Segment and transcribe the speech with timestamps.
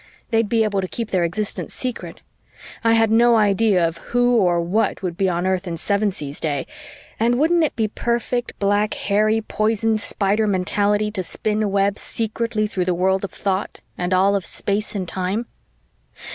[0.31, 2.21] They'd be able to keep their existence secret.
[2.83, 6.65] I had no idea of who or what would be on Earth in Sevensee's day,
[7.19, 12.85] and wouldn't it be perfect black hairy poisoned spider mentality to spin webs secretly through
[12.85, 15.45] the world of thought and all of space and time?